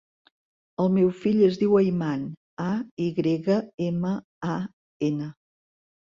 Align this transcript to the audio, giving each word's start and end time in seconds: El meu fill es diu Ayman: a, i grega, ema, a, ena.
El 0.83 0.87
meu 0.93 1.09
fill 1.17 1.41
es 1.47 1.57
diu 1.63 1.75
Ayman: 1.81 2.23
a, 2.67 2.69
i 3.07 3.09
grega, 3.19 3.57
ema, 3.89 4.15
a, 4.55 4.55
ena. 5.09 5.29